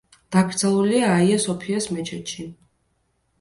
დაკრძალულია 0.35 1.11
აია-სოფიას 1.17 1.89
მეჩეთში. 1.99 2.47